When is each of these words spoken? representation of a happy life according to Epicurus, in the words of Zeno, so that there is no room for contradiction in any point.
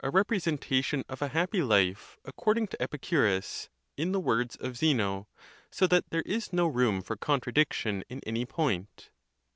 representation 0.03 1.03
of 1.07 1.21
a 1.21 1.27
happy 1.27 1.61
life 1.61 2.17
according 2.25 2.65
to 2.65 2.81
Epicurus, 2.81 3.69
in 3.97 4.11
the 4.13 4.19
words 4.19 4.55
of 4.55 4.75
Zeno, 4.75 5.27
so 5.69 5.85
that 5.85 6.09
there 6.09 6.23
is 6.23 6.51
no 6.51 6.65
room 6.65 7.03
for 7.03 7.15
contradiction 7.15 8.03
in 8.09 8.19
any 8.25 8.43
point. 8.47 9.11